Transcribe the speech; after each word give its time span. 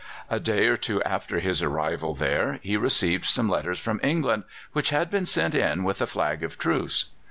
A 0.31 0.39
day 0.39 0.65
or 0.65 0.77
two 0.77 1.03
after 1.03 1.39
his 1.39 1.61
arrival 1.61 2.15
there 2.15 2.57
he 2.63 2.75
received 2.75 3.25
some 3.25 3.47
letters 3.47 3.77
from 3.77 3.99
England 4.01 4.45
which 4.73 4.89
had 4.89 5.11
been 5.11 5.27
sent 5.27 5.53
in 5.53 5.83
with 5.83 6.01
a 6.01 6.07
flag 6.07 6.41
of 6.43 6.57
truce. 6.57 7.11